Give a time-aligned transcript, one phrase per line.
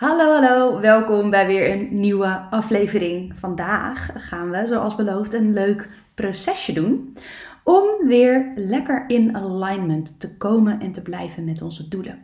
[0.00, 3.38] Hallo, hallo, welkom bij weer een nieuwe aflevering.
[3.38, 7.16] Vandaag gaan we, zoals beloofd, een leuk procesje doen
[7.64, 12.18] om weer lekker in alignment te komen en te blijven met onze doelen.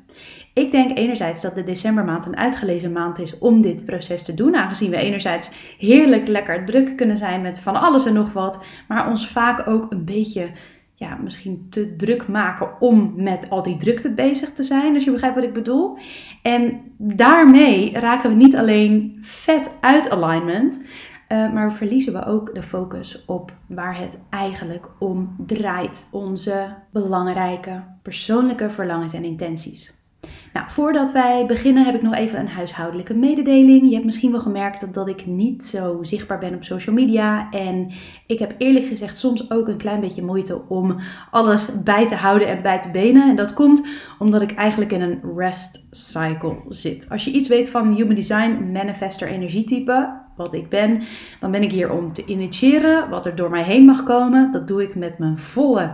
[0.52, 4.56] Ik denk enerzijds dat de decembermaand een uitgelezen maand is om dit proces te doen,
[4.56, 8.58] aangezien we enerzijds heerlijk lekker druk kunnen zijn met van alles en nog wat,
[8.88, 10.50] maar ons vaak ook een beetje
[10.94, 15.10] ja, misschien te druk maken om met al die drukte bezig te zijn, als je
[15.10, 15.98] begrijpt wat ik bedoel.
[16.42, 20.84] En daarmee raken we niet alleen vet uit alignment,
[21.28, 26.08] uh, maar verliezen we ook de focus op waar het eigenlijk om draait.
[26.12, 30.05] Onze belangrijke persoonlijke verlangens en intenties.
[30.52, 33.86] Nou, voordat wij beginnen heb ik nog even een huishoudelijke mededeling.
[33.86, 37.50] Je hebt misschien wel gemerkt dat, ik niet zo zichtbaar ben op social media.
[37.50, 37.90] En
[38.26, 40.96] ik heb eerlijk gezegd soms ook een klein beetje moeite om
[41.30, 43.28] alles bij te houden en bij te benen.
[43.28, 43.86] En dat komt
[44.18, 47.10] omdat ik eigenlijk in een rest cycle zit.
[47.10, 51.02] Als je iets weet van Human Design, manifester energietype, wat ik ben,
[51.40, 54.50] dan ben ik hier om te initiëren wat er door mij heen mag komen.
[54.50, 55.90] Dat doe ik met mijn volle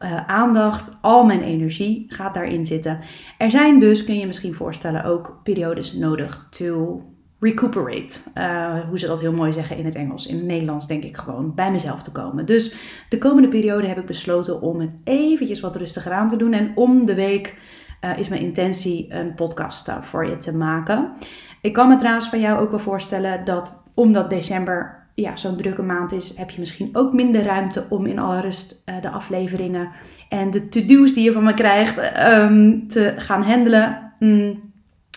[0.00, 3.00] uh, aandacht, al mijn energie gaat daarin zitten.
[3.38, 7.02] Er zijn dus, kun je misschien voorstellen, ook periodes nodig to
[7.40, 8.18] recuperate.
[8.34, 10.26] Uh, hoe ze dat heel mooi zeggen in het Engels.
[10.26, 12.46] In het Nederlands denk ik gewoon bij mezelf te komen.
[12.46, 12.74] Dus
[13.08, 16.52] de komende periode heb ik besloten om het eventjes wat rustiger aan te doen.
[16.52, 17.58] En om de week
[18.04, 21.12] uh, is mijn intentie een podcast voor je te maken.
[21.60, 25.82] Ik kan me trouwens van jou ook wel voorstellen dat omdat december ja, zo'n drukke
[25.82, 29.88] maand is, heb je misschien ook minder ruimte om in alle rust uh, de afleveringen
[30.28, 34.12] en de to-do's die je van me krijgt um, te gaan handelen.
[34.18, 34.72] Mm,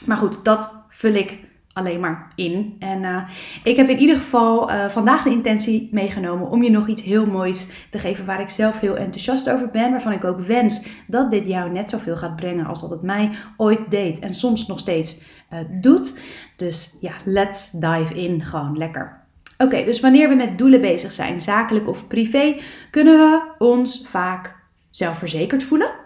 [0.05, 1.39] maar goed, dat vul ik
[1.73, 2.75] alleen maar in.
[2.79, 3.29] En uh,
[3.63, 7.25] ik heb in ieder geval uh, vandaag de intentie meegenomen om je nog iets heel
[7.25, 9.91] moois te geven waar ik zelf heel enthousiast over ben.
[9.91, 13.31] Waarvan ik ook wens dat dit jou net zoveel gaat brengen als dat het mij
[13.57, 15.21] ooit deed en soms nog steeds
[15.81, 16.19] doet.
[16.55, 18.43] Dus ja, let's dive in.
[18.43, 19.22] Gewoon lekker.
[19.57, 22.59] Oké, dus wanneer we met doelen bezig zijn, zakelijk of privé,
[22.91, 24.55] kunnen we ons vaak
[24.89, 26.01] zelfverzekerd voelen.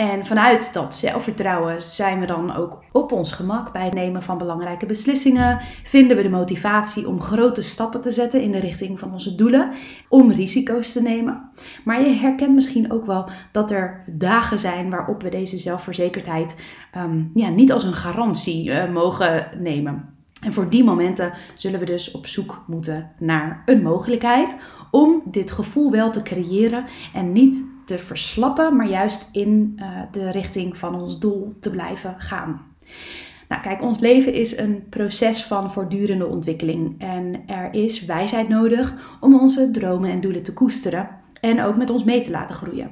[0.00, 4.38] En vanuit dat zelfvertrouwen zijn we dan ook op ons gemak bij het nemen van
[4.38, 5.60] belangrijke beslissingen.
[5.82, 9.72] Vinden we de motivatie om grote stappen te zetten in de richting van onze doelen,
[10.08, 11.50] om risico's te nemen.
[11.84, 16.56] Maar je herkent misschien ook wel dat er dagen zijn waarop we deze zelfverzekerdheid
[16.96, 20.19] um, ja, niet als een garantie uh, mogen nemen.
[20.40, 24.56] En voor die momenten zullen we dus op zoek moeten naar een mogelijkheid
[24.90, 26.84] om dit gevoel wel te creëren
[27.14, 32.14] en niet te verslappen, maar juist in uh, de richting van ons doel te blijven
[32.18, 32.60] gaan.
[33.48, 39.16] Nou, kijk, ons leven is een proces van voortdurende ontwikkeling en er is wijsheid nodig
[39.20, 41.08] om onze dromen en doelen te koesteren
[41.40, 42.90] en ook met ons mee te laten groeien.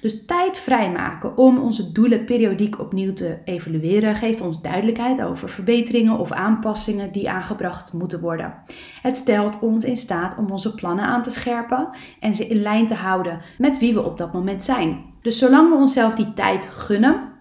[0.00, 6.18] Dus tijd vrijmaken om onze doelen periodiek opnieuw te evalueren geeft ons duidelijkheid over verbeteringen
[6.18, 8.54] of aanpassingen die aangebracht moeten worden.
[9.02, 11.88] Het stelt ons in staat om onze plannen aan te scherpen
[12.20, 15.04] en ze in lijn te houden met wie we op dat moment zijn.
[15.22, 17.32] Dus zolang we onszelf die tijd gunnen,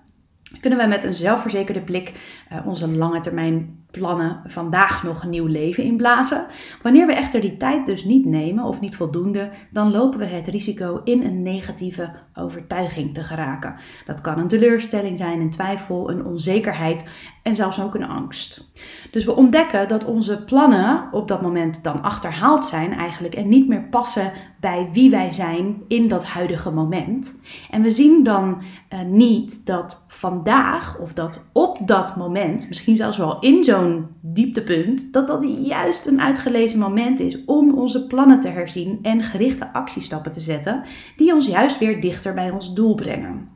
[0.59, 2.13] kunnen we met een zelfverzekerde blik
[2.51, 6.45] uh, onze lange termijn plannen vandaag nog een nieuw leven inblazen.
[6.81, 10.47] Wanneer we echter die tijd dus niet nemen of niet voldoende, dan lopen we het
[10.47, 13.75] risico in een negatieve overtuiging te geraken.
[14.05, 17.05] Dat kan een teleurstelling zijn, een twijfel, een onzekerheid
[17.43, 18.71] en zelfs ook een angst.
[19.11, 23.67] Dus we ontdekken dat onze plannen op dat moment dan achterhaald zijn eigenlijk en niet
[23.67, 27.41] meer passen bij wie wij zijn in dat huidige moment.
[27.69, 28.61] En we zien dan
[28.93, 33.82] uh, niet dat vandaag of dat op dat moment, misschien zelfs wel in zo'n
[34.21, 39.73] dieptepunt, dat dat juist een uitgelezen moment is om onze plannen te herzien en gerichte
[39.73, 40.83] actiestappen te zetten
[41.17, 43.49] die ons juist weer dichter bij ons doel brengen.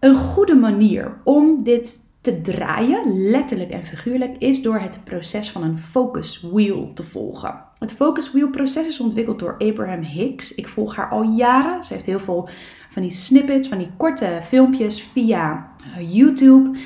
[0.00, 5.62] Een goede manier om dit te draaien, letterlijk en figuurlijk, is door het proces van
[5.62, 7.64] een focus wheel te volgen.
[7.78, 10.54] Het focus wheel proces is ontwikkeld door Abraham Hicks.
[10.54, 11.84] Ik volg haar al jaren.
[11.84, 12.48] Ze heeft heel veel
[12.90, 16.78] van die snippets, van die korte filmpjes via eh, YouTube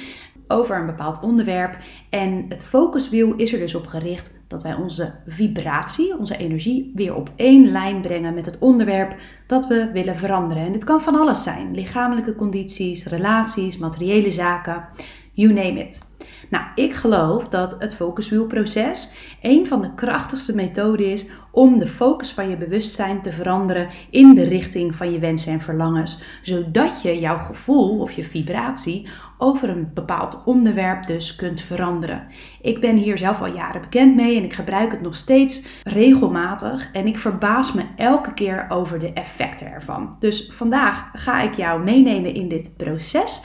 [0.50, 1.78] over een bepaald onderwerp.
[2.08, 7.14] En het focuswiel is er dus op gericht dat wij onze vibratie, onze energie, weer
[7.14, 9.16] op één lijn brengen met het onderwerp
[9.46, 10.64] dat we willen veranderen.
[10.64, 14.84] En dit kan van alles zijn: lichamelijke condities, relaties, materiële zaken,
[15.32, 16.09] you name it.
[16.48, 22.32] Nou, ik geloof dat het focuswielproces een van de krachtigste methoden is om de focus
[22.32, 27.18] van je bewustzijn te veranderen in de richting van je wensen en verlangens, zodat je
[27.18, 29.08] jouw gevoel of je vibratie
[29.38, 32.26] over een bepaald onderwerp dus kunt veranderen.
[32.62, 36.92] Ik ben hier zelf al jaren bekend mee en ik gebruik het nog steeds regelmatig
[36.92, 40.16] en ik verbaas me elke keer over de effecten ervan.
[40.18, 43.42] Dus vandaag ga ik jou meenemen in dit proces.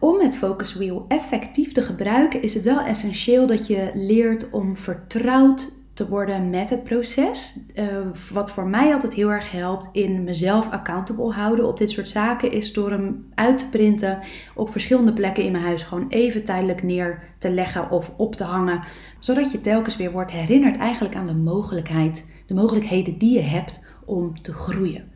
[0.00, 4.76] Om het focus wheel effectief te gebruiken is het wel essentieel dat je leert om
[4.76, 7.56] vertrouwd te worden met het proces.
[7.74, 7.86] Uh,
[8.32, 12.52] wat voor mij altijd heel erg helpt in mezelf accountable houden op dit soort zaken,
[12.52, 14.18] is door hem uit te printen
[14.54, 15.82] op verschillende plekken in mijn huis.
[15.82, 18.80] Gewoon even tijdelijk neer te leggen of op te hangen.
[19.18, 23.80] Zodat je telkens weer wordt herinnerd eigenlijk aan de mogelijkheid, de mogelijkheden die je hebt
[24.04, 25.12] om te groeien.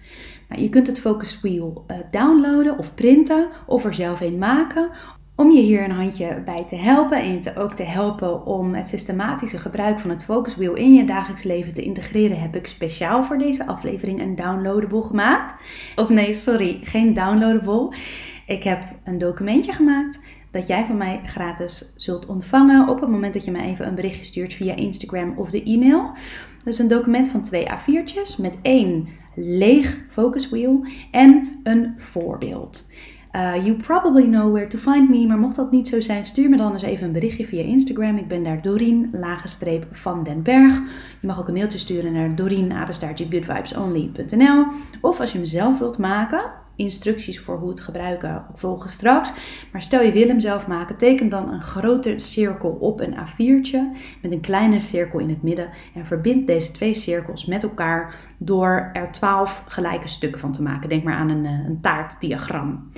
[0.55, 4.91] Nou, je kunt het Focus Wheel uh, downloaden of printen of er zelf een maken.
[5.37, 8.75] Om je hier een handje bij te helpen en je te ook te helpen om
[8.75, 12.67] het systematische gebruik van het Focus Wheel in je dagelijks leven te integreren, heb ik
[12.67, 15.55] speciaal voor deze aflevering een downloadable gemaakt.
[15.97, 17.97] Of nee, sorry, geen downloadable.
[18.47, 20.21] Ik heb een documentje gemaakt
[20.51, 23.95] dat jij van mij gratis zult ontvangen op het moment dat je mij even een
[23.95, 26.13] berichtje stuurt via Instagram of de e-mail.
[26.65, 32.87] Is een document van twee A4'tjes met één leeg focus wheel en een voorbeeld.
[33.37, 36.49] Uh, you probably know where to find me, maar mocht dat niet zo zijn, stuur
[36.49, 38.17] me dan eens even een berichtje via Instagram.
[38.17, 40.75] Ik ben daar Dorien, lagenstreep van den Berg.
[41.21, 44.67] Je mag ook een mailtje sturen naar dorien.goodvibesonly.nl
[45.01, 46.43] Of als je hem zelf wilt maken,
[46.77, 49.33] instructies voor hoe het gebruiken volgen straks.
[49.73, 53.99] Maar stel je wil hem zelf maken, teken dan een grote cirkel op een A4'tje
[54.23, 58.91] met een kleine cirkel in het midden en verbind deze twee cirkels met elkaar door
[58.93, 60.89] er 12 gelijke stukken van te maken.
[60.89, 62.91] Denk maar aan een, eh, een taartdiagram.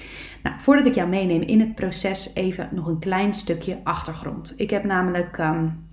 [0.43, 4.55] Nou, voordat ik jou meeneem in het proces, even nog een klein stukje achtergrond.
[4.56, 5.84] Ik heb namelijk um,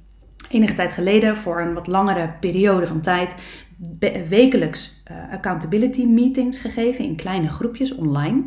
[0.50, 3.36] enige tijd geleden voor een wat langere periode van tijd
[4.30, 8.44] wekelijks uh, accountability meetings gegeven in kleine groepjes online.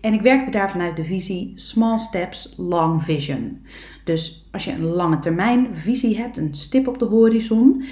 [0.00, 3.58] En ik werkte daar vanuit de visie Small Steps, Long Vision.
[4.04, 7.84] Dus als je een lange termijn visie hebt, een stip op de horizon,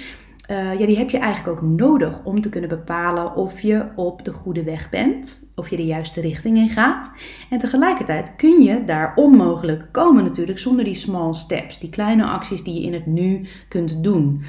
[0.51, 4.25] uh, ja, die heb je eigenlijk ook nodig om te kunnen bepalen of je op
[4.25, 7.11] de goede weg bent, of je de juiste richting in gaat.
[7.49, 12.63] En tegelijkertijd kun je daar onmogelijk komen natuurlijk zonder die small steps, die kleine acties
[12.63, 14.41] die je in het nu kunt doen.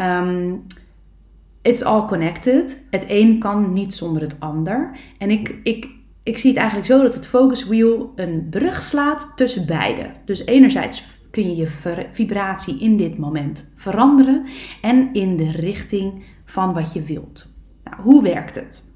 [0.00, 0.64] Um,
[1.62, 2.84] it's all connected.
[2.90, 4.98] Het een kan niet zonder het ander.
[5.18, 5.88] En ik, ik,
[6.22, 10.10] ik zie het eigenlijk zo dat het focus wheel een brug slaat tussen beide.
[10.24, 14.46] Dus enerzijds kun je je vibratie in dit moment veranderen
[14.82, 17.56] en in de richting van wat je wilt.
[17.84, 18.86] Nou, hoe werkt het?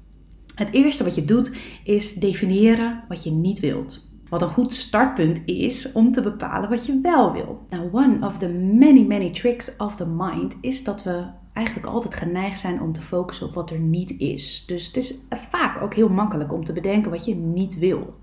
[0.55, 4.11] Het eerste wat je doet is definiëren wat je niet wilt.
[4.29, 7.65] Wat een goed startpunt is om te bepalen wat je wel wil.
[7.69, 11.23] Nou, one of the many, many tricks of the mind is dat we
[11.53, 14.63] eigenlijk altijd geneigd zijn om te focussen op wat er niet is.
[14.67, 18.15] Dus het is vaak ook heel makkelijk om te bedenken wat je niet wil.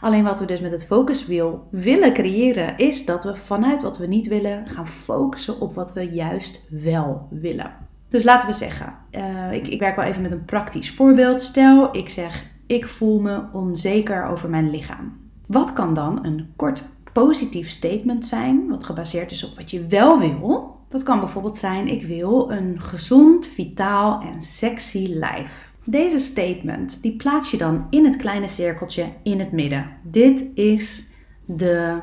[0.00, 4.06] Alleen wat we dus met het focuswiel willen creëren, is dat we vanuit wat we
[4.06, 7.72] niet willen gaan focussen op wat we juist wel willen.
[8.08, 11.42] Dus laten we zeggen, uh, ik, ik werk wel even met een praktisch voorbeeld.
[11.42, 15.16] Stel, ik zeg, ik voel me onzeker over mijn lichaam.
[15.46, 20.18] Wat kan dan een kort positief statement zijn, wat gebaseerd is op wat je wel
[20.18, 20.73] wil?
[20.94, 25.72] Dat kan bijvoorbeeld zijn: ik wil een gezond, vitaal en sexy lijf.
[25.84, 29.86] Deze statement die plaats je dan in het kleine cirkeltje in het midden.
[30.02, 31.10] Dit is
[31.44, 31.98] de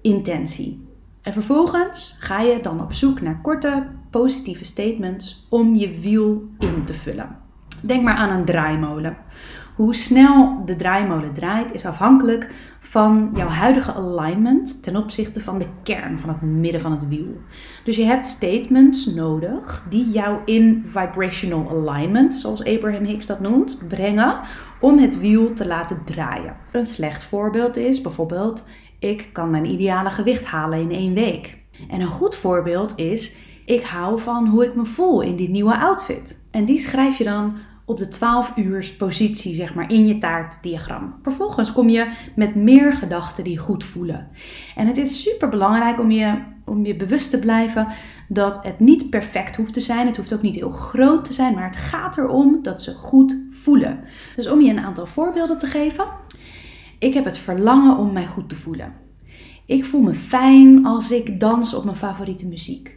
[0.00, 0.86] intentie.
[1.22, 6.84] En vervolgens ga je dan op zoek naar korte positieve statements om je wiel in
[6.84, 7.36] te vullen.
[7.80, 9.16] Denk maar aan een draaimolen.
[9.74, 15.66] Hoe snel de draaimolen draait is afhankelijk van jouw huidige alignment ten opzichte van de
[15.82, 17.40] kern van het midden van het wiel.
[17.84, 23.82] Dus je hebt statements nodig die jou in vibrational alignment, zoals Abraham Hicks dat noemt,
[23.88, 24.40] brengen
[24.80, 26.56] om het wiel te laten draaien.
[26.72, 28.66] Een slecht voorbeeld is bijvoorbeeld:
[28.98, 31.56] ik kan mijn ideale gewicht halen in één week.
[31.88, 35.78] En een goed voorbeeld is: ik hou van hoe ik me voel in die nieuwe
[35.78, 36.46] outfit.
[36.50, 41.14] En die schrijf je dan op de 12 uurs positie, zeg maar, in je taartdiagram.
[41.22, 44.28] Vervolgens kom je met meer gedachten die goed voelen.
[44.76, 47.88] En het is super belangrijk om je, om je bewust te blijven
[48.28, 50.06] dat het niet perfect hoeft te zijn.
[50.06, 53.40] Het hoeft ook niet heel groot te zijn, maar het gaat erom dat ze goed
[53.50, 54.00] voelen.
[54.36, 56.06] Dus om je een aantal voorbeelden te geven.
[56.98, 58.92] Ik heb het verlangen om mij goed te voelen.
[59.66, 62.96] Ik voel me fijn als ik dans op mijn favoriete muziek.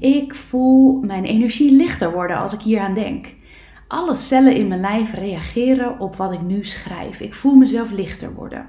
[0.00, 3.26] Ik voel mijn energie lichter worden als ik hier aan denk.
[3.88, 7.20] Alle cellen in mijn lijf reageren op wat ik nu schrijf.
[7.20, 8.66] Ik voel mezelf lichter worden.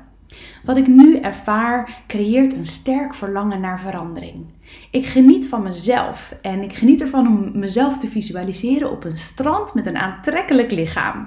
[0.64, 4.46] Wat ik nu ervaar creëert een sterk verlangen naar verandering.
[4.92, 9.74] Ik geniet van mezelf en ik geniet ervan om mezelf te visualiseren op een strand
[9.74, 11.26] met een aantrekkelijk lichaam.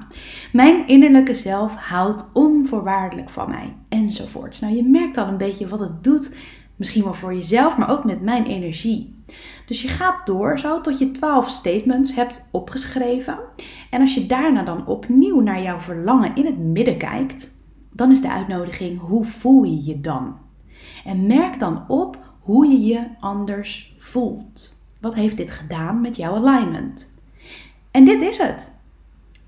[0.53, 4.61] Mijn innerlijke zelf houdt onvoorwaardelijk van mij enzovoorts.
[4.61, 6.37] Nou, je merkt al een beetje wat het doet,
[6.79, 9.17] misschien wel voor jezelf, maar ook met mijn energie.
[9.67, 13.39] Dus je gaat door zo tot je 12 statements hebt opgeschreven.
[13.91, 17.57] En als je daarna dan opnieuw naar jouw verlangen in het midden kijkt,
[17.93, 20.37] dan is de uitnodiging: hoe voel je je dan?
[21.05, 24.83] En merk dan op hoe je je anders voelt.
[25.01, 27.23] Wat heeft dit gedaan met jouw alignment?
[27.91, 28.78] En dit is het.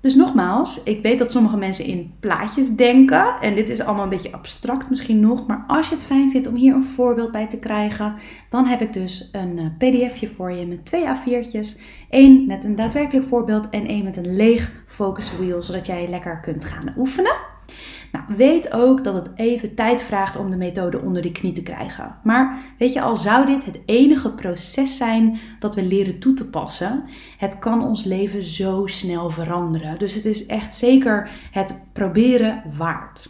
[0.01, 3.35] Dus nogmaals, ik weet dat sommige mensen in plaatjes denken.
[3.41, 5.47] En dit is allemaal een beetje abstract misschien nog.
[5.47, 8.15] Maar als je het fijn vindt om hier een voorbeeld bij te krijgen,
[8.49, 11.81] dan heb ik dus een eh, pdfje voor je met twee A4'tjes.
[12.09, 16.39] Eén met een daadwerkelijk voorbeeld en één met een leeg focus wheel, zodat jij lekker
[16.39, 17.50] kunt gaan oefenen.
[18.11, 21.63] Nou, weet ook dat het even tijd vraagt om de methode onder de knie te
[21.63, 22.15] krijgen.
[22.23, 26.49] Maar weet je, al zou dit het enige proces zijn dat we leren toe te
[26.49, 27.03] passen,
[27.37, 29.99] het kan ons leven zo snel veranderen.
[29.99, 33.29] Dus het is echt zeker het proberen waard.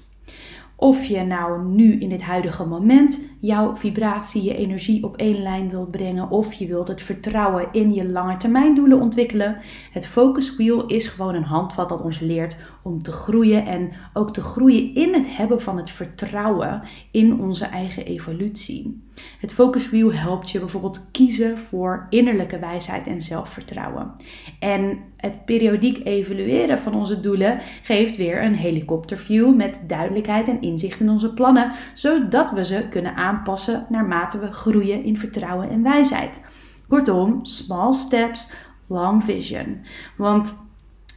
[0.81, 5.69] Of je nou nu in dit huidige moment jouw vibratie, je energie op één lijn
[5.69, 6.29] wilt brengen.
[6.29, 9.57] Of je wilt het vertrouwen in je lange termijn doelen ontwikkelen.
[9.91, 13.65] Het focus wheel is gewoon een handvat dat ons leert om te groeien.
[13.65, 19.01] En ook te groeien in het hebben van het vertrouwen in onze eigen evolutie.
[19.39, 24.11] Het focus wheel helpt je bijvoorbeeld kiezen voor innerlijke wijsheid en zelfvertrouwen.
[24.59, 30.99] En het periodiek evalueren van onze doelen geeft weer een helikopterview met duidelijkheid en inzicht
[30.99, 36.41] in onze plannen, zodat we ze kunnen aanpassen naarmate we groeien in vertrouwen en wijsheid.
[36.87, 38.53] Kortom, small steps,
[38.87, 39.85] long vision.
[40.17, 40.70] Want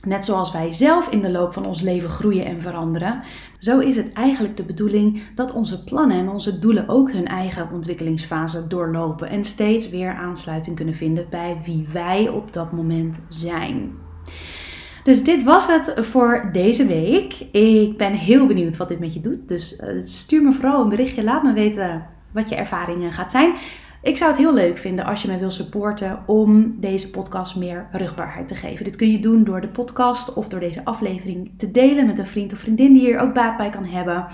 [0.04, 3.20] Net zoals wij zelf in de loop van ons leven groeien en veranderen,
[3.58, 7.68] zo is het eigenlijk de bedoeling dat onze plannen en onze doelen ook hun eigen
[7.72, 13.92] ontwikkelingsfase doorlopen en steeds weer aansluiting kunnen vinden bij wie wij op dat moment zijn.
[15.04, 17.32] Dus dit was het voor deze week.
[17.52, 19.48] Ik ben heel benieuwd wat dit met je doet.
[19.48, 21.24] Dus eh, stuur me vooral een berichtje.
[21.24, 23.54] Laat me weten wat je ervaringen gaat zijn.
[24.04, 27.86] Ik zou het heel leuk vinden als je mij wil supporten om deze podcast meer
[27.92, 28.84] rugbaarheid te geven.
[28.84, 32.26] Dit kun je doen door de podcast of door deze aflevering te delen met een
[32.26, 34.26] vriend of vriendin die hier ook baat bij kan hebben.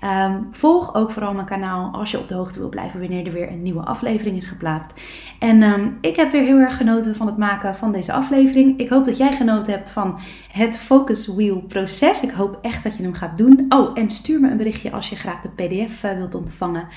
[0.00, 3.32] Ehm, volg ook vooral mijn kanaal als je op de hoogte wil blijven wanneer er
[3.32, 4.92] weer een nieuwe aflevering is geplaatst.
[5.38, 8.78] En ehm, ik heb weer heel erg genoten van het maken van deze aflevering.
[8.78, 12.22] Ik hoop dat jij genoten hebt van het Focus Wheel proces.
[12.22, 13.66] Ik hoop echt dat je hem gaat doen.
[13.68, 16.88] Oh, en stuur me een berichtje als je graag de PDF uh, wilt ontvangen.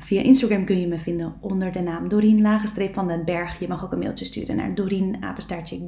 [0.00, 3.58] Via Instagram kun je me vinden onder de naam Doreen Lagenstreep van den Berg.
[3.58, 5.16] Je mag ook een mailtje sturen naar Doreen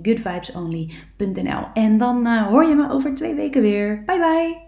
[0.02, 1.66] goodvibesonly.nl.
[1.75, 4.02] En dan uh, hoor je me over twee weken weer.
[4.07, 4.66] Bye bye!